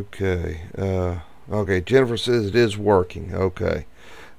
[0.00, 0.60] Okay.
[0.78, 1.18] Uh,
[1.50, 1.80] okay.
[1.80, 3.34] Jennifer says it is working.
[3.34, 3.86] Okay.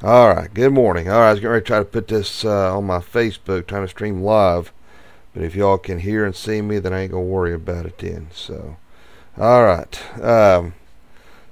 [0.01, 0.53] All right.
[0.53, 1.09] Good morning.
[1.09, 1.27] All right.
[1.27, 4.71] I was to try to put this uh, on my Facebook, trying to stream live.
[5.33, 7.85] But if y'all can hear and see me, then I ain't going to worry about
[7.85, 8.29] it then.
[8.33, 8.77] So,
[9.37, 10.23] all right.
[10.23, 10.75] Um,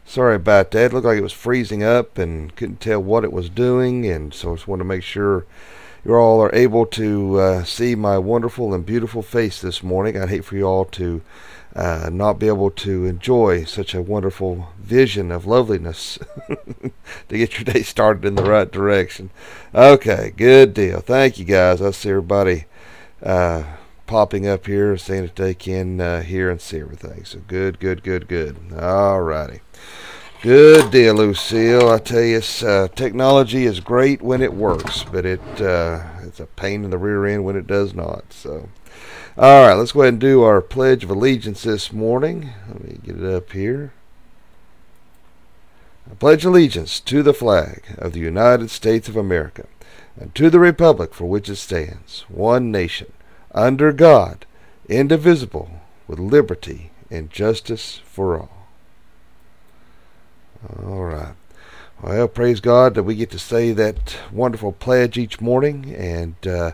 [0.06, 0.86] sorry about that.
[0.86, 4.06] It looked like it was freezing up and couldn't tell what it was doing.
[4.06, 5.46] And so I just wanted to make sure
[6.06, 10.18] you all are able to uh, see my wonderful and beautiful face this morning.
[10.18, 11.22] I'd hate for you all to
[11.76, 16.18] uh, not be able to enjoy such a wonderful vision of loveliness
[17.30, 19.30] to get your day started in the right direction.
[19.76, 21.00] Okay, good deal.
[21.00, 21.82] Thank you guys.
[21.82, 22.66] I see everybody
[23.22, 23.64] uh,
[24.08, 27.26] popping up here, saying that they can uh, hear and see everything.
[27.26, 28.58] So good, good, good, good.
[28.80, 29.62] All righty.
[30.42, 31.90] Good deal, Lucille.
[31.90, 36.46] I tell you, uh, technology is great when it works, but it uh, it's a
[36.46, 38.32] pain in the rear end when it does not.
[38.32, 38.70] So,
[39.38, 42.50] all right, let's go ahead and do our Pledge of Allegiance this morning.
[42.68, 43.94] Let me get it up here.
[46.10, 49.68] I pledge allegiance to the flag of the United States of America
[50.20, 53.12] and to the republic for which it stands, one nation,
[53.54, 54.46] under God,
[54.90, 58.68] indivisible, with liberty and justice for all.
[60.84, 61.36] All right.
[62.00, 66.74] Well, praise God that we get to say that wonderful pledge each morning, and uh,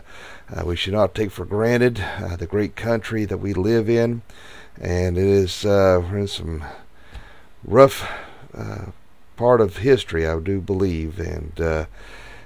[0.54, 4.20] uh, we should not take for granted uh, the great country that we live in.
[4.78, 6.62] And it is uh, we're in some
[7.64, 8.06] rough
[8.52, 8.90] uh,
[9.38, 11.86] part of history, I do believe, and uh,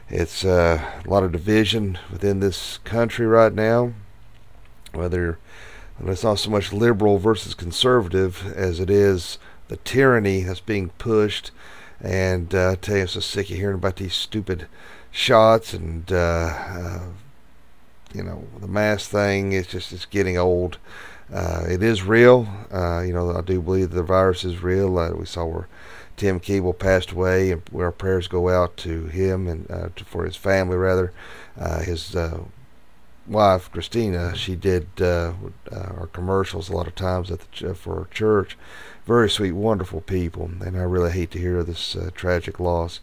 [0.08, 3.92] it's a lot of division within this country right now.
[4.92, 5.40] Whether
[6.06, 11.50] it's not so much liberal versus conservative as it is the tyranny that's being pushed.
[12.00, 14.66] And uh, I tell you, I'm so sick of hearing about these stupid
[15.10, 17.00] shots and uh, uh,
[18.14, 19.52] you know the mask thing.
[19.52, 20.78] It's just it's getting old.
[21.32, 22.48] Uh, it is real.
[22.72, 24.90] Uh, you know, I do believe the virus is real.
[25.14, 25.68] We saw where
[26.16, 30.24] Tim Keeble passed away, and where our prayers go out to him and to, for
[30.24, 31.12] his family, rather.
[31.58, 32.44] Uh, his uh,
[33.26, 35.32] wife, Christina, she did uh,
[35.72, 38.56] uh, our commercials a lot of times at the, for our church
[39.08, 43.00] very sweet, wonderful people, and I really hate to hear this uh, tragic loss.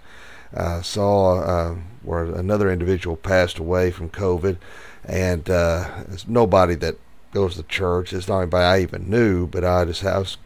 [0.56, 4.58] I saw uh, where another individual passed away from COVID,
[5.04, 6.98] and uh, it's nobody that
[7.32, 8.14] goes to church.
[8.14, 10.38] It's not anybody I even knew, but I just I was,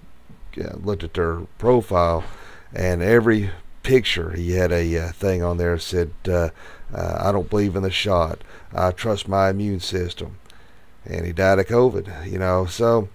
[0.56, 2.24] looked at their profile,
[2.74, 3.52] and every
[3.84, 6.52] picture he had a uh, thing on there said, uh,
[6.96, 8.46] uh, "I don't believe in the shot.
[8.74, 10.38] I trust my immune system,"
[11.06, 12.32] and he died of COVID.
[12.32, 13.10] You know, so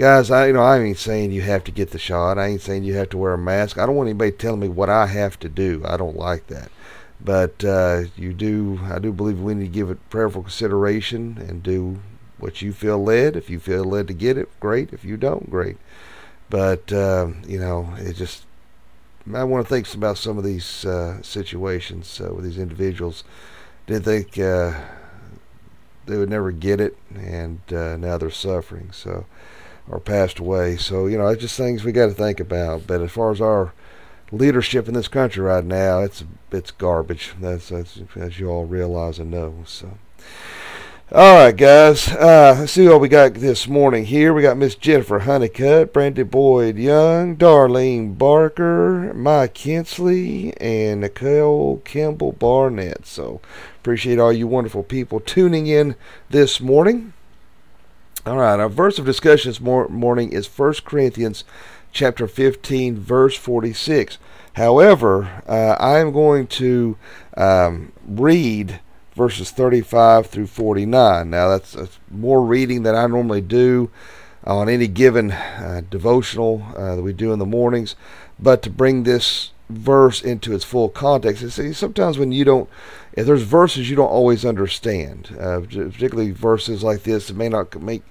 [0.00, 2.38] guys, I you know I ain't saying you have to get the shot.
[2.38, 3.76] I ain't saying you have to wear a mask.
[3.76, 5.82] I don't want anybody telling me what I have to do.
[5.84, 6.70] I don't like that.
[7.22, 8.80] But uh, you do.
[8.84, 12.00] I do believe we need to give it prayerful consideration and do
[12.38, 13.36] what you feel led.
[13.36, 14.90] If you feel led to get it, great.
[14.94, 15.76] If you don't, great.
[16.48, 18.46] But uh, you know, it just
[19.34, 23.22] I want to think about some of these uh, situations uh, with these individuals.
[23.86, 24.80] Did think uh,
[26.06, 28.92] they would never get it, and uh, now they're suffering.
[28.92, 29.26] So
[29.90, 30.76] or passed away.
[30.76, 32.86] So you know, it's just things we got to think about.
[32.86, 33.72] But as far as our
[34.32, 37.34] leadership in this country right now, it's it's garbage.
[37.40, 39.62] That's, that's as you all realize and know.
[39.66, 39.98] So.
[41.12, 42.06] All right, guys.
[42.06, 44.32] Uh, let's see what we got this morning here.
[44.32, 52.30] We got Miss Jennifer Honeycutt, Brandy Boyd Young, Darlene Barker, Mike Kinsley, and Nicole Campbell
[52.30, 53.06] Barnett.
[53.06, 53.40] So
[53.80, 55.96] appreciate all you wonderful people tuning in
[56.28, 57.12] this morning.
[58.26, 61.42] All right, our verse of discussion this morning is 1 Corinthians
[61.90, 64.18] chapter 15, verse 46.
[64.56, 66.98] However, uh, I am going to
[67.34, 68.80] um, read
[69.16, 71.30] verses 35 through 49.
[71.30, 73.90] Now, that's, that's, more reading than I normally do
[74.44, 77.96] on any given uh, devotional uh, that we do in the mornings,
[78.38, 81.48] but to bring this verse into its full context.
[81.50, 82.68] See, sometimes when you don't,
[83.12, 87.80] if there's verses you don't always understand, uh, particularly verses like this, it may not
[87.80, 88.02] make,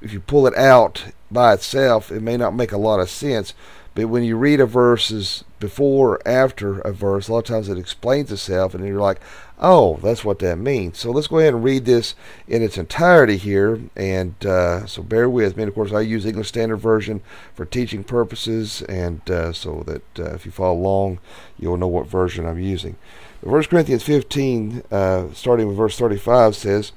[0.00, 3.54] if you pull it out by itself, it may not make a lot of sense.
[3.94, 7.68] But when you read a verses before or after a verse, a lot of times
[7.68, 9.20] it explains itself, and you're like,
[9.58, 10.98] oh, that's what that means.
[10.98, 12.14] So let's go ahead and read this
[12.48, 13.80] in its entirety here.
[13.96, 15.62] And uh, so bear with me.
[15.62, 17.20] And of course, I use English Standard Version
[17.54, 21.18] for teaching purposes, and uh, so that uh, if you follow along,
[21.58, 22.96] you'll know what version I'm using.
[23.40, 26.92] 1 Corinthians 15, uh, starting with verse 35, says,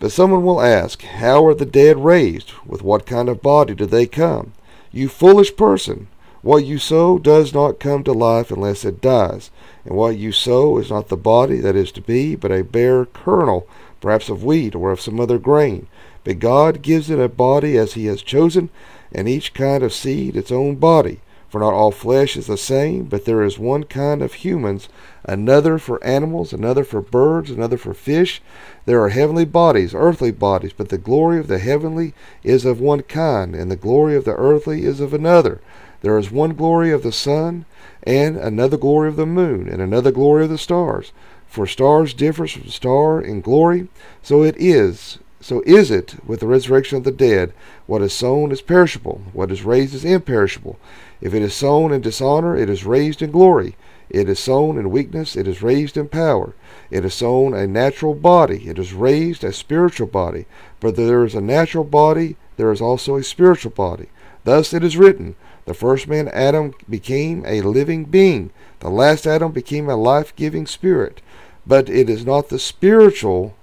[0.00, 2.52] But someone will ask, How are the dead raised?
[2.66, 4.52] With what kind of body do they come?
[4.90, 6.08] You foolish person!
[6.42, 9.50] What you sow does not come to life unless it dies.
[9.84, 13.06] And what you sow is not the body that is to be, but a bare
[13.06, 13.66] kernel,
[14.00, 15.88] perhaps of wheat or of some other grain.
[16.22, 18.70] But God gives it a body as He has chosen,
[19.10, 21.20] and each kind of seed its own body.
[21.48, 24.88] For not all flesh is the same, but there is one kind of humans,
[25.24, 28.42] another for animals, another for birds, another for fish.
[28.84, 32.12] There are heavenly bodies, earthly bodies, but the glory of the heavenly
[32.44, 35.60] is of one kind, and the glory of the earthly is of another.
[36.00, 37.64] There is one glory of the sun,
[38.04, 41.12] and another glory of the moon, and another glory of the stars.
[41.46, 43.88] For stars differ from star in glory,
[44.22, 47.52] so it is so is it with the resurrection of the dead.
[47.86, 50.78] What is sown is perishable, what is raised is imperishable.
[51.20, 53.76] If it is sown in dishonor, it is raised in glory.
[54.10, 56.54] It is sown in weakness, it is raised in power.
[56.90, 60.46] It is sown a natural body, it is raised a spiritual body.
[60.80, 64.08] But there is a natural body, there is also a spiritual body.
[64.44, 65.36] Thus it is written,
[65.68, 68.50] the first man Adam became a living being,
[68.80, 71.20] the last Adam became a life giving spirit.
[71.66, 73.54] But it is not the spiritual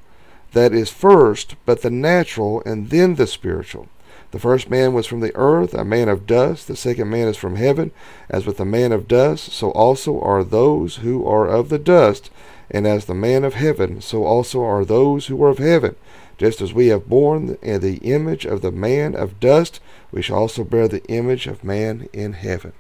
[0.53, 3.89] that is first, but the natural, and then the spiritual.
[4.31, 6.67] The first man was from the earth, a man of dust.
[6.67, 7.91] The second man is from heaven.
[8.29, 12.29] As with the man of dust, so also are those who are of the dust.
[12.71, 15.95] And as the man of heaven, so also are those who are of heaven.
[16.37, 19.79] Just as we have borne the image of the man of dust,
[20.11, 22.73] we shall also bear the image of man in heaven.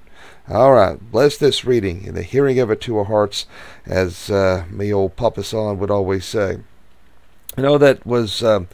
[0.49, 3.45] All right, bless this reading and the hearing of it to our hearts,
[3.85, 6.57] as uh, me old Papa Son would always say.
[7.57, 8.43] I know that was.
[8.43, 8.67] Um,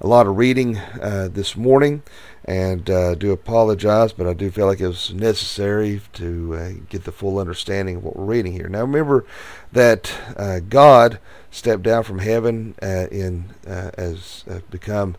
[0.00, 2.02] a lot of reading uh, this morning,
[2.46, 7.04] and uh, do apologize, but I do feel like it was necessary to uh, get
[7.04, 8.68] the full understanding of what we're reading here.
[8.68, 9.26] Now, remember
[9.72, 11.18] that uh, God
[11.50, 15.16] stepped down from heaven uh, in uh, as become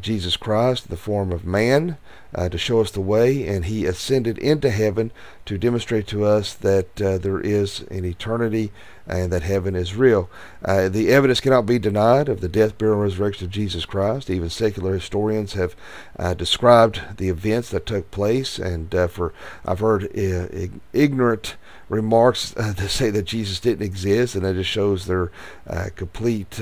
[0.00, 1.98] Jesus Christ, the form of man,
[2.34, 5.10] to show us the way, and He ascended into heaven
[5.44, 8.72] to demonstrate to us that there is an eternity
[9.06, 10.28] and that heaven is real.
[10.64, 14.28] Uh, the evidence cannot be denied of the death, burial, and resurrection of Jesus Christ.
[14.28, 15.76] Even secular historians have
[16.18, 19.32] uh, described the events that took place, and uh, for
[19.64, 21.56] I've heard uh, ignorant
[21.88, 25.30] remarks uh, to say that Jesus didn't exist, and that just shows their
[25.66, 26.60] uh, complete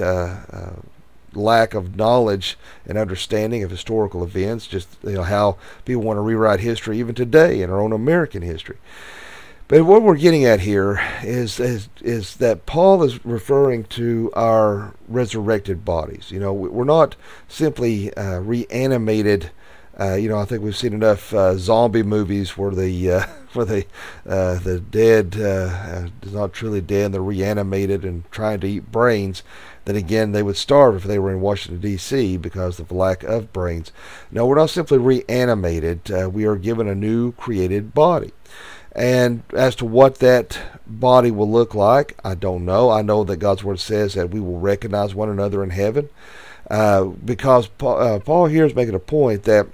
[1.37, 6.23] lack of knowledge and understanding of historical events, just you know how people want to
[6.23, 8.77] rewrite history even today in our own American history.
[9.67, 14.95] But what we're getting at here is, is is that Paul is referring to our
[15.09, 16.31] resurrected bodies.
[16.31, 17.17] You know, we're not
[17.49, 19.51] simply uh, reanimated.
[19.99, 23.65] Uh, you know, I think we've seen enough uh, zombie movies where the uh, where
[23.65, 23.87] the
[24.27, 28.67] uh, the dead uh, uh, is not truly dead, and they're reanimated and trying to
[28.67, 29.43] eat brains.
[29.85, 32.37] Then again, they would starve if they were in Washington D.C.
[32.39, 33.93] because of lack of brains.
[34.31, 36.09] No, we're not simply reanimated.
[36.33, 38.33] we are given a new created body.
[38.95, 42.91] And as to what that body will look like, I don't know.
[42.91, 46.09] I know that God's Word says that we will recognize one another in heaven.
[46.71, 49.67] Uh, because Paul, uh, Paul here is making a point that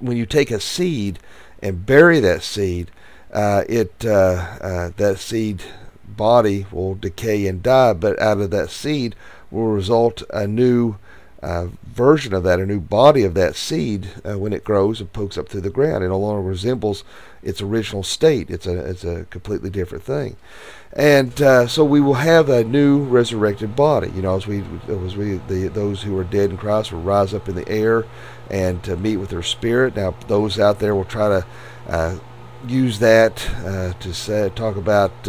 [0.00, 1.18] when you take a seed
[1.62, 2.90] and bury that seed,
[3.32, 5.62] uh, it uh, uh, that seed
[6.16, 9.14] body will decay and die, but out of that seed
[9.50, 10.96] will result a new
[11.42, 15.12] uh, version of that, a new body of that seed uh, when it grows and
[15.12, 16.04] pokes up through the ground.
[16.04, 17.02] It no longer resembles
[17.42, 18.50] its original state.
[18.50, 20.36] It's a it's a completely different thing,
[20.92, 24.10] and uh, so we will have a new resurrected body.
[24.14, 27.32] You know, as we as we the those who are dead in Christ will rise
[27.32, 28.04] up in the air
[28.50, 29.96] and to meet with their spirit.
[29.96, 31.46] Now, those out there will try to
[31.88, 32.18] uh,
[32.66, 35.28] use that uh, to say, talk about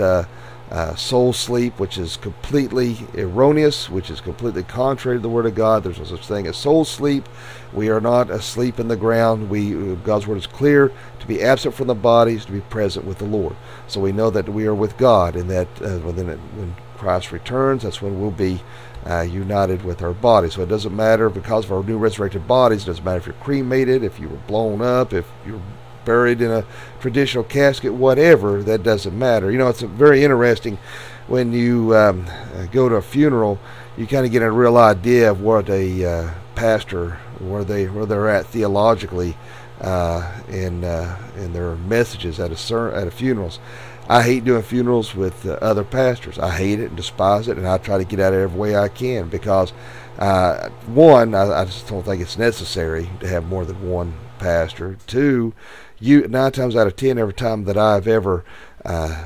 [0.71, 5.53] uh, soul sleep, which is completely erroneous, which is completely contrary to the Word of
[5.53, 5.83] God.
[5.83, 7.27] There's no such thing as soul sleep.
[7.73, 9.49] We are not asleep in the ground.
[9.49, 13.17] We God's Word is clear to be absent from the bodies, to be present with
[13.17, 13.55] the Lord.
[13.87, 17.83] So we know that we are with God, and that uh, when, when Christ returns,
[17.83, 18.61] that's when we'll be
[19.05, 20.53] uh, united with our bodies.
[20.53, 22.83] So it doesn't matter because of our new resurrected bodies.
[22.83, 25.61] It doesn't matter if you're cremated, if you were blown up, if you're
[26.05, 26.65] buried in a
[26.99, 29.51] traditional casket, whatever, that doesn't matter.
[29.51, 30.77] You know, it's very interesting
[31.27, 32.25] when you um,
[32.71, 33.59] go to a funeral,
[33.97, 38.05] you kind of get a real idea of what a uh, pastor, where they where
[38.05, 39.37] they're at theologically
[39.79, 43.59] uh, in uh, in their messages at a ser- at a funerals.
[44.09, 46.37] I hate doing funerals with uh, other pastors.
[46.37, 48.75] I hate it and despise it, and I try to get out of every way
[48.75, 49.71] I can because,
[50.19, 54.97] uh, one, I, I just don't think it's necessary to have more than one pastor.
[55.07, 55.53] Two,
[56.01, 58.43] you nine times out of ten, every time that I've ever
[58.83, 59.25] uh,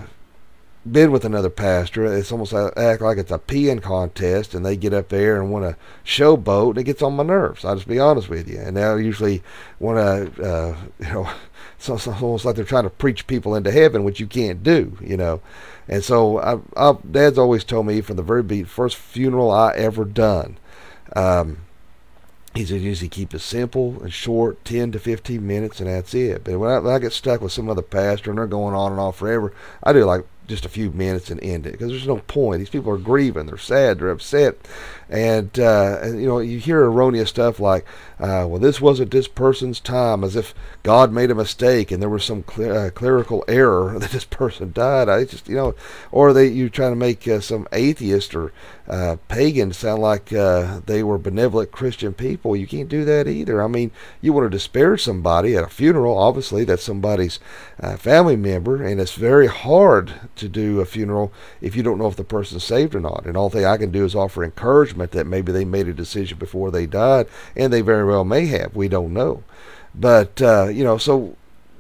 [0.89, 4.75] been with another pastor, it's almost like, act like it's a peeing contest, and they
[4.75, 7.65] get up there and want to showboat, and it gets on my nerves.
[7.65, 8.60] I'll just be honest with you.
[8.60, 9.41] And they usually
[9.79, 11.29] want to, uh, you know,
[11.77, 15.17] it's almost like they're trying to preach people into heaven, which you can't do, you
[15.17, 15.41] know.
[15.88, 20.05] And so, I, I, Dad's always told me from the very first funeral I ever
[20.05, 20.58] done.
[21.15, 21.58] Um,
[22.56, 26.44] he said usually keep it simple and short, 10 to 15 minutes, and that's it.
[26.44, 28.94] But when I, when I get stuck with some other pastor and they're going on
[28.94, 32.08] and on forever, I do like just a few minutes and end it because there's
[32.08, 32.60] no point.
[32.60, 34.56] These people are grieving, they're sad, they're upset,
[35.10, 37.86] and, uh, and you know you hear erroneous stuff like,
[38.20, 42.10] uh, "Well, this wasn't this person's time," as if God made a mistake and there
[42.10, 45.10] was some cl- uh, clerical error that this person died.
[45.10, 45.75] I just you know,
[46.12, 48.52] or they you trying to make uh, some atheist or
[48.88, 52.56] uh, pagan sound like uh, they were benevolent Christian people.
[52.56, 53.62] You can't do that either.
[53.62, 56.18] I mean, you want to disparage somebody at a funeral.
[56.18, 57.40] Obviously, that's somebody's
[57.98, 62.15] family member, and it's very hard to do a funeral if you don't know if
[62.15, 63.25] the person's saved or not.
[63.25, 66.38] And all thing I can do is offer encouragement that maybe they made a decision
[66.38, 68.75] before they died, and they very well may have.
[68.75, 69.44] We don't know.
[69.94, 71.36] But, uh, you know, so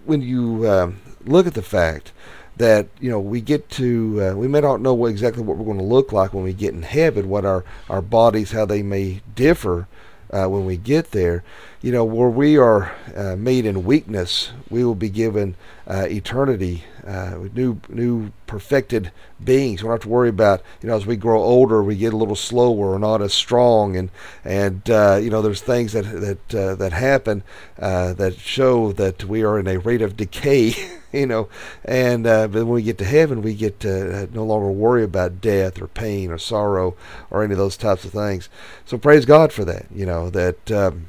[0.05, 2.11] when you um, look at the fact
[2.57, 5.77] that you know we get to uh, we may not know exactly what we're going
[5.77, 9.21] to look like when we get in heaven what our our bodies how they may
[9.35, 9.87] differ
[10.31, 11.43] uh, when we get there.
[11.81, 15.55] You know, where we are uh, made in weakness, we will be given
[15.87, 19.11] uh, eternity, uh, new, new perfected
[19.43, 19.83] beings.
[19.83, 22.17] We don't have to worry about, you know, as we grow older, we get a
[22.17, 24.09] little slower, we're not as strong, and
[24.43, 27.43] and uh, you know, there's things that that uh, that happen
[27.77, 30.73] that show that we are in a rate of decay.
[31.19, 31.49] you know,
[31.83, 35.41] and uh, but when we get to heaven, we get to no longer worry about
[35.41, 36.95] death or pain or sorrow
[37.31, 38.49] or any of those types of things.
[38.85, 39.85] So praise God for that.
[39.93, 40.71] You know that.
[40.71, 41.07] Um,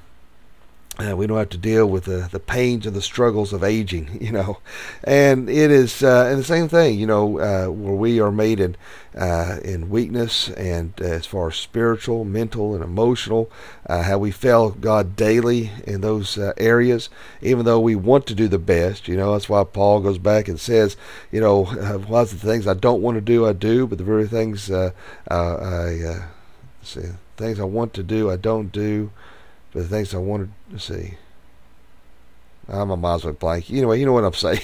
[0.98, 4.16] uh, we don't have to deal with the, the pains and the struggles of aging,
[4.20, 4.58] you know.
[5.04, 8.60] And it is, uh, and the same thing, you know, uh, where we are made
[8.60, 8.76] in,
[9.14, 13.50] uh, in weakness and uh, as far as spiritual, mental, and emotional,
[13.86, 17.10] uh, how we fail God daily in those areas,
[17.42, 19.32] even though we want to do the best, you know.
[19.32, 20.96] That's why Paul goes back and says,
[21.30, 21.60] you know,
[22.08, 24.92] lots of things I don't want to do, I do, but the very things I,
[26.82, 27.02] see,
[27.36, 29.10] things I want to do, I don't do
[29.76, 31.18] but the things I wanted to see.
[32.66, 33.70] I'm a Muslim blank.
[33.70, 34.62] Anyway, you know what I'm saying.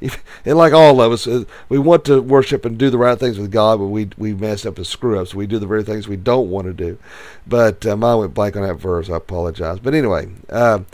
[0.44, 3.40] and like all of us, uh, we want to worship and do the right things
[3.40, 5.26] with God, but we we mess up and screw up.
[5.26, 6.96] So we do the very things we don't want to do.
[7.44, 9.10] But um, I went blank on that verse.
[9.10, 9.80] I apologize.
[9.80, 10.86] But anyway, um,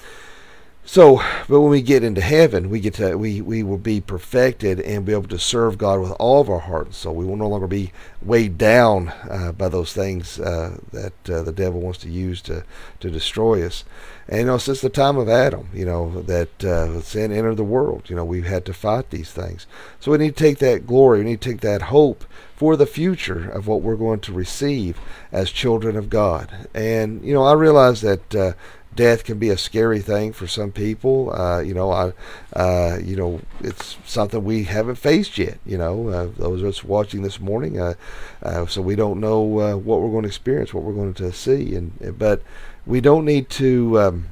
[0.85, 4.81] so, but when we get into heaven, we get to we we will be perfected
[4.81, 7.15] and be able to serve God with all of our heart soul.
[7.15, 11.53] We will no longer be weighed down uh, by those things uh, that uh, the
[11.53, 12.65] devil wants to use to
[12.99, 13.85] to destroy us.
[14.29, 17.65] And you know, since the time of Adam, you know that uh, sin entered the
[17.65, 18.11] world.
[18.11, 19.69] You know, we've had to fight these things.
[20.01, 21.21] So we need to take that glory.
[21.21, 22.25] We need to take that hope
[22.57, 24.99] for the future of what we're going to receive
[25.31, 26.69] as children of God.
[26.75, 28.53] And you know, I realize that uh,
[28.95, 31.33] death can be a scary thing for some people.
[31.33, 32.13] Uh, you know, I,
[32.55, 35.59] uh, you know, it's something we haven't faced yet.
[35.65, 37.95] You know, uh, those of us watching this morning, uh,
[38.43, 41.33] uh, so we don't know uh, what we're going to experience, what we're going to
[41.33, 42.43] see, and but
[42.87, 44.01] we don't need to.
[44.01, 44.27] Um,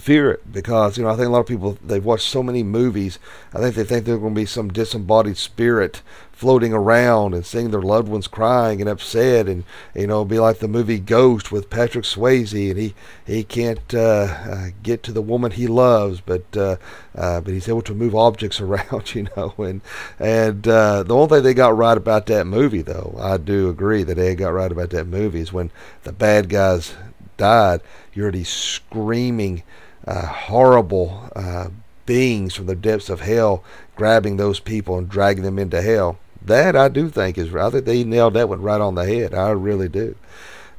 [0.00, 2.64] fear it because you know I think a lot of people they've watched so many
[2.64, 3.20] movies.
[3.52, 6.02] I think they think there's going to be some disembodied spirit
[6.34, 9.64] floating around and seeing their loved ones crying and upset, and
[9.94, 13.98] you know be like the movie Ghost with Patrick Swayze, and he he can't uh,
[13.98, 16.76] uh, get to the woman he loves, but uh,
[17.14, 19.80] uh but he's able to move objects around, you know, and
[20.18, 24.02] and uh, the only thing they got right about that movie, though, I do agree
[24.02, 25.70] that they got right about that movie is when
[26.02, 26.94] the bad guys
[27.36, 27.80] died,
[28.12, 29.62] you're he's screaming
[30.06, 31.68] uh, horrible uh,
[32.06, 33.64] beings from the depths of hell
[33.96, 36.18] grabbing those people and dragging them into hell.
[36.44, 39.34] That I do think is I think they nailed that one right on the head.
[39.34, 40.16] I really do.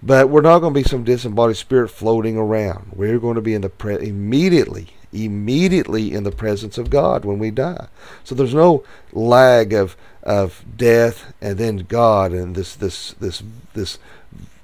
[0.04, 2.92] But we're not going to be some disembodied spirit floating around.
[2.94, 7.40] We're going to be in the pre- immediately, immediately in the presence of God when
[7.40, 7.88] we die.
[8.24, 13.44] So there's no lag of of death and then God and this this this
[13.74, 14.00] this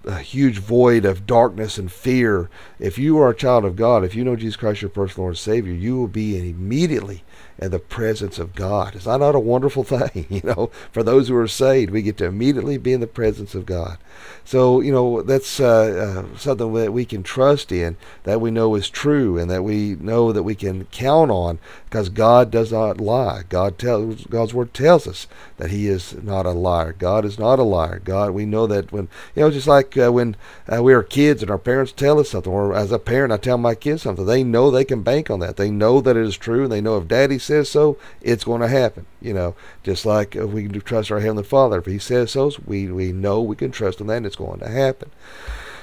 [0.04, 2.50] a huge void of darkness and fear.
[2.80, 5.34] If you are a child of God, if you know Jesus Christ your personal Lord
[5.34, 7.24] and Savior, you will be immediately
[7.58, 8.96] in the presence of God.
[8.96, 10.26] Is that not a wonderful thing?
[10.30, 13.54] You know, for those who are saved, we get to immediately be in the presence
[13.56, 13.98] of God.
[14.44, 18.76] So, you know, that's uh, uh, something that we can trust in, that we know
[18.76, 23.00] is true, and that we know that we can count on because God does not
[23.00, 23.44] lie.
[23.48, 26.94] God tells God's word tells us that He is not a liar.
[26.94, 28.02] God is not a liar.
[28.04, 30.36] God, we know that when you know, just like uh, when
[30.72, 33.38] uh, we are kids and our parents tell us something, or as a parent, I
[33.38, 35.58] tell my kids something, they know they can bank on that.
[35.58, 38.62] They know that it is true, and they know if Daddy says so, it's going
[38.62, 39.06] to happen.
[39.22, 41.80] You know, just like uh, we can trust our Heavenly Father.
[41.80, 44.08] If He says so, we we know we can trust Him.
[44.08, 45.12] That it's going to happen.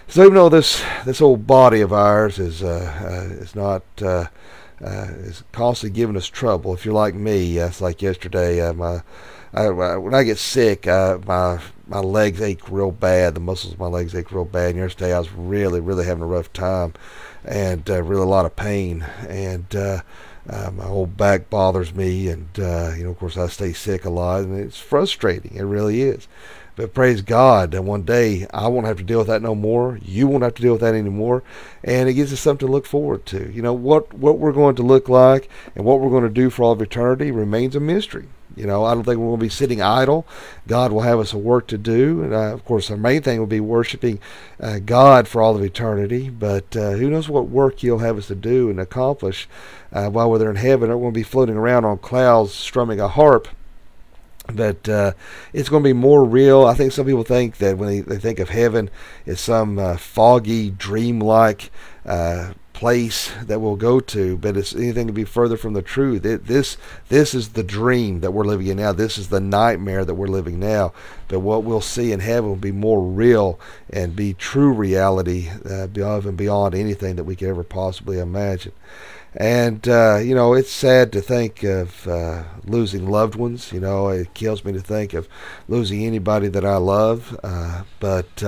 [0.09, 4.27] So even though this this old body of ours is uh, uh, is not uh,
[4.83, 8.61] uh is constantly giving us trouble, if you're like me, it's like yesterday.
[8.61, 9.03] Uh, my
[9.53, 13.35] I, when I get sick, uh, my my legs ache real bad.
[13.35, 14.71] The muscles of my legs ache real bad.
[14.71, 16.95] And yesterday I was really, really having a rough time
[17.45, 19.03] and uh, really a lot of pain.
[19.27, 19.75] And
[20.49, 22.29] uh, my whole back bothers me.
[22.29, 24.43] And, uh, you know, of course, I stay sick a lot.
[24.43, 25.55] And it's frustrating.
[25.55, 26.29] It really is.
[26.77, 29.99] But praise God that one day I won't have to deal with that no more.
[30.01, 31.43] You won't have to deal with that anymore.
[31.83, 33.51] And it gives us something to look forward to.
[33.53, 36.51] You know, what, what we're going to look like and what we're going to do
[36.51, 38.29] for all of eternity remains a mystery.
[38.59, 40.27] You know, I don't think we're going to be sitting idle.
[40.67, 42.23] God will have us a work to do.
[42.23, 44.19] And uh, of course, our main thing will be worshiping
[44.61, 46.29] uh, God for all of eternity.
[46.29, 49.49] But uh, who knows what work He'll have us to do and accomplish
[49.93, 50.91] uh, while we're there in heaven.
[50.91, 53.49] We're going to be floating around on clouds strumming a harp
[54.53, 55.13] but uh,
[55.53, 56.65] it's going to be more real.
[56.65, 58.91] I think some people think that when they, they think of heaven,
[59.27, 61.71] it's some uh, foggy, dreamlike
[62.07, 66.25] uh, place that we'll go to, but it's anything to be further from the truth.
[66.25, 66.77] It, this
[67.09, 68.93] this is the dream that we're living in now.
[68.93, 70.93] This is the nightmare that we're living now.
[71.27, 73.59] But what we'll see in heaven will be more real
[73.91, 78.73] and be true reality, uh, above and beyond anything that we could ever possibly imagine.
[79.35, 83.73] And, uh, you know, it's sad to think of uh, losing loved ones.
[83.73, 85.29] You know, it kills me to think of
[85.69, 87.39] losing anybody that I love.
[87.43, 88.43] Uh, but,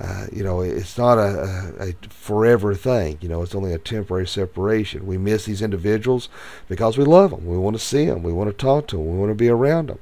[0.00, 3.18] uh, uh, you know, it's not a, a, forever thing.
[3.20, 5.06] You know, it's only a temporary separation.
[5.06, 6.28] We miss these individuals
[6.68, 7.46] because we love them.
[7.46, 8.22] We want to see them.
[8.22, 9.10] We want to talk to them.
[9.10, 9.98] We want to be around them.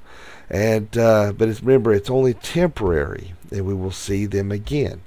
[0.51, 5.03] And, uh, but it's, remember, it's only temporary, and we will see them again.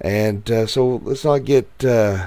[0.00, 2.26] And uh, so let's not get uh,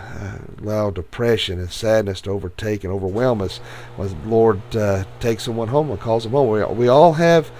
[0.59, 3.57] allow depression and sadness to overtake and overwhelm us
[3.97, 6.49] when the Lord uh, takes someone home and calls them home.
[6.49, 7.51] We, we all have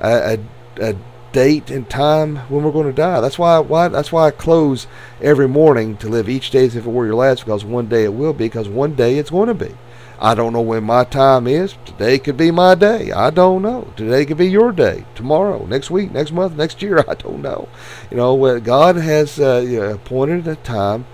[0.00, 0.38] a,
[0.78, 0.96] a, a
[1.34, 3.20] date and time when we're going to die.
[3.20, 4.86] That's why, why that's why I close
[5.20, 8.04] every morning to live each day as if it were your last, because one day
[8.04, 9.74] it will be, because one day it's going to be.
[10.20, 11.74] I don't know when my time is.
[11.84, 13.10] Today could be my day.
[13.10, 13.92] I don't know.
[13.96, 15.04] Today could be your day.
[15.16, 17.04] Tomorrow, next week, next month, next year.
[17.08, 17.68] I don't know.
[18.10, 21.04] You know, God has uh, appointed a time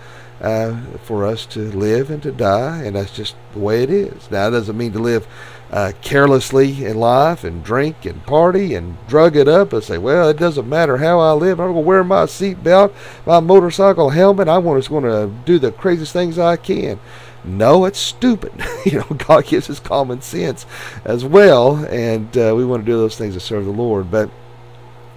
[0.40, 4.30] uh, for us to live and to die, and that's just the way it is.
[4.30, 5.26] Now, that doesn't mean to live
[5.70, 10.28] uh, carelessly in life and drink and party and drug it up and say, well,
[10.28, 11.60] it doesn't matter how I live.
[11.60, 12.92] I'm going to wear my seatbelt,
[13.24, 14.48] my motorcycle helmet.
[14.48, 16.98] I'm just going to do the craziest things I can.
[17.44, 18.52] No, it's stupid.
[18.84, 20.66] you know, God gives us common sense
[21.04, 24.10] as well, and uh, we want to do those things to serve the Lord.
[24.10, 24.30] But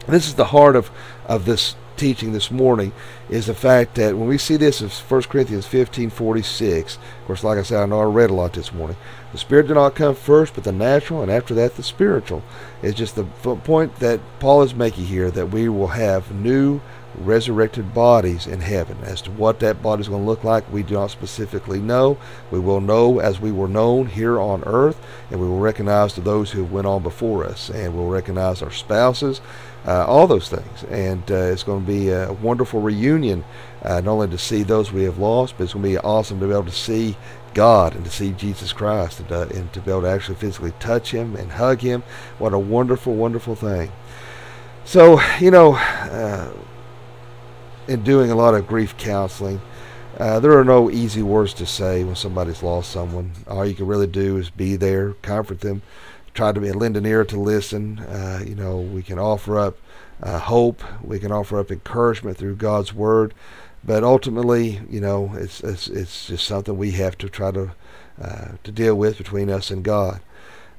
[0.07, 0.91] this is the heart of,
[1.25, 2.91] of this teaching this morning
[3.29, 7.43] is the fact that when we see this in 1 Corinthians 15 46, of course,
[7.43, 8.97] like I said, I know I read a lot this morning.
[9.33, 12.43] The spirit did not come first, but the natural, and after that, the spiritual.
[12.83, 16.81] It's just the point that Paul is making here that we will have new
[17.15, 18.97] resurrected bodies in heaven.
[19.03, 22.17] As to what that body is going to look like, we do not specifically know.
[22.51, 26.21] We will know as we were known here on earth, and we will recognize to
[26.21, 29.41] those who went on before us, and we'll recognize our spouses,
[29.85, 30.83] uh, all those things.
[30.91, 33.43] And uh, it's going to be a wonderful reunion,
[33.81, 36.39] uh, not only to see those we have lost, but it's going to be awesome
[36.39, 37.17] to be able to see
[37.53, 40.73] God and to see Jesus Christ and, uh, and to be able to actually physically
[40.79, 42.03] touch Him and hug Him.
[42.37, 43.91] What a wonderful, wonderful thing.
[44.85, 46.51] So, you know, uh,
[47.87, 49.61] in doing a lot of grief counseling,
[50.17, 53.31] uh, there are no easy words to say when somebody's lost someone.
[53.47, 55.81] All you can really do is be there, comfort them,
[56.33, 57.99] try to be, lend an ear to listen.
[57.99, 59.77] Uh, you know, we can offer up
[60.21, 63.33] uh, hope, we can offer up encouragement through God's word,
[63.85, 67.71] but ultimately, you know, it's it's, it's just something we have to try to
[68.21, 70.21] uh, to deal with between us and God.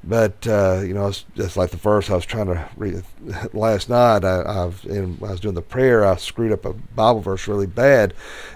[0.07, 3.03] But uh, you know, it's just like the verse I was trying to read
[3.53, 4.23] last night.
[4.23, 6.05] I, I've, in, I was doing the prayer.
[6.05, 8.13] I screwed up a Bible verse really bad,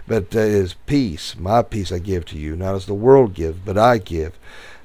[0.08, 1.36] but uh, it is peace.
[1.36, 4.38] My peace I give to you, not as the world gives, but I give.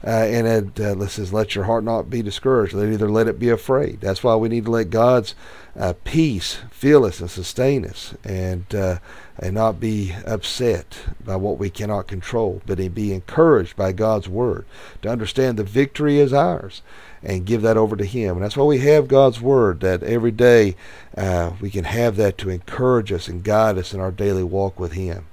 [0.07, 2.75] Uh, and it uh, says, "Let your heart not be discouraged.
[2.75, 5.35] Let either let it be afraid." That's why we need to let God's
[5.79, 8.99] uh, peace fill us and sustain us, and uh,
[9.39, 14.67] and not be upset by what we cannot control, but be encouraged by God's word
[15.01, 16.83] to understand the victory is ours,
[17.23, 18.37] and give that over to Him.
[18.37, 19.81] And that's why we have God's word.
[19.81, 20.77] That every day
[21.17, 24.79] uh, we can have that to encourage us and guide us in our daily walk
[24.79, 25.27] with Him.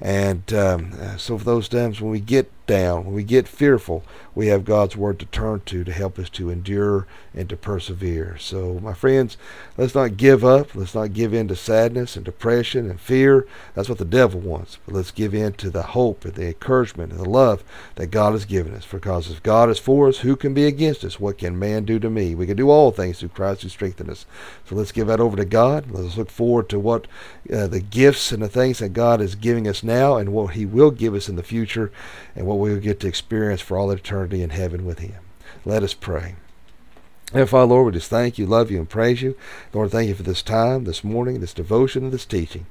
[0.00, 4.04] And um, uh, so, for those times when we get down, when we get fearful,
[4.34, 8.36] we have God's word to turn to to help us to endure and to persevere.
[8.38, 9.36] So, my friends,
[9.76, 10.74] let's not give up.
[10.74, 13.46] Let's not give in to sadness and depression and fear.
[13.74, 14.78] That's what the devil wants.
[14.84, 17.62] But let's give in to the hope and the encouragement and the love
[17.96, 18.86] that God has given us.
[18.86, 21.20] Because if God is for us, who can be against us?
[21.20, 22.34] What can man do to me?
[22.34, 24.26] We can do all things through Christ who strengthens us.
[24.68, 25.90] So let's give that over to God.
[25.90, 27.06] Let's look forward to what
[27.52, 30.66] uh, the gifts and the things that God is giving us now and what He
[30.66, 31.92] will give us in the future
[32.34, 35.16] and what we will get to experience for all eternity in heaven with Him.
[35.64, 36.36] Let us pray.
[37.32, 39.36] And Father, Lord, we just thank you, love you, and praise you.
[39.72, 42.66] Lord, thank you for this time, this morning, this devotion, and this teaching.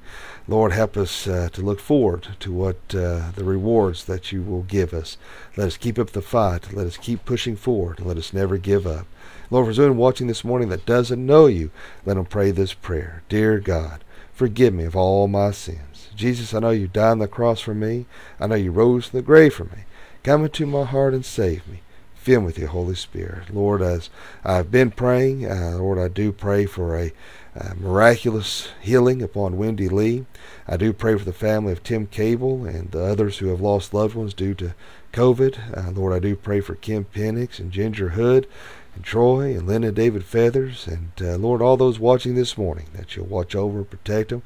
[0.46, 4.62] Lord, help us uh, to look forward to what uh, the rewards that you will
[4.62, 5.18] give us.
[5.56, 6.72] Let us keep up the fight.
[6.72, 8.00] Let us keep pushing forward.
[8.00, 9.06] Let us never give up.
[9.50, 11.70] Lord, for anyone watching this morning that doesn't know you,
[12.06, 13.22] let them pray this prayer.
[13.28, 14.03] Dear God,
[14.34, 16.08] forgive me of all my sins.
[16.14, 18.06] Jesus, I know you died on the cross for me.
[18.38, 19.84] I know you rose from the grave for me.
[20.22, 21.80] Come into my heart and save me
[22.24, 23.52] fill me with your Holy Spirit.
[23.52, 24.08] Lord, as
[24.42, 27.12] I've been praying, uh, Lord, I do pray for a
[27.54, 30.24] uh, miraculous healing upon Wendy Lee.
[30.66, 33.92] I do pray for the family of Tim Cable and the others who have lost
[33.92, 34.74] loved ones due to
[35.12, 35.76] COVID.
[35.76, 38.46] Uh, Lord, I do pray for Kim Penix and Ginger Hood
[38.94, 43.16] and Troy and and David Feathers, and uh, Lord, all those watching this morning, that
[43.16, 44.42] you'll watch over and protect them.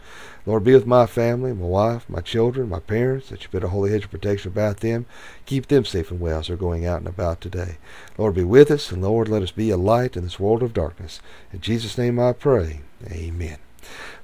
[0.46, 3.68] Lord, be with my family, my wife, my children, my parents, that you put a
[3.68, 5.06] holy hedge of protection about them.
[5.44, 7.76] Keep them safe and well as they're going out and about today.
[8.16, 10.72] Lord, be with us, and Lord, let us be a light in this world of
[10.72, 11.20] darkness.
[11.52, 12.80] In Jesus' name I pray.
[13.10, 13.58] Amen.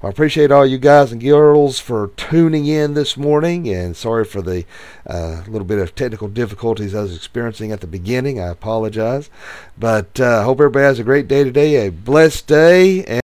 [0.03, 4.43] I appreciate all you guys and girls for tuning in this morning, and sorry for
[4.43, 4.67] the
[5.07, 8.39] uh, little bit of technical difficulties I was experiencing at the beginning.
[8.39, 9.31] I apologize,
[9.79, 13.05] but I uh, hope everybody has a great day today, a blessed day.
[13.05, 13.24] And